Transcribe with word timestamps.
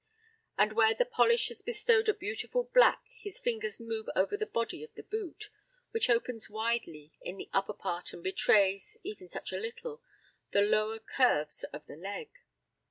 And 0.57 0.73
where 0.73 0.95
the 0.95 1.05
polish 1.05 1.49
has 1.49 1.61
bestowed 1.61 2.09
a 2.09 2.13
beautiful 2.15 2.63
black 2.73 3.03
his 3.17 3.37
fingers 3.39 3.79
move 3.79 4.09
over 4.15 4.35
the 4.35 4.47
body 4.47 4.83
of 4.83 4.91
the 4.95 5.03
boot, 5.03 5.51
which 5.91 6.09
opens 6.09 6.49
widely 6.49 7.13
in 7.21 7.37
the 7.37 7.51
upper 7.53 7.73
part 7.73 8.11
and 8.11 8.23
betrays 8.23 8.97
ever 9.05 9.27
such 9.27 9.51
a 9.53 9.57
little 9.57 10.01
the 10.53 10.61
lower 10.61 10.97
curves 10.97 11.65
of 11.65 11.85
the 11.85 11.97
leg. 11.97 12.29